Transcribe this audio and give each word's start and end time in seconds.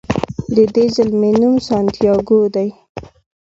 د 0.55 0.57
دې 0.73 0.85
زلمي 0.95 1.31
نوم 1.41 1.55
سانتیاګو 1.67 2.39
دی. 2.55 2.69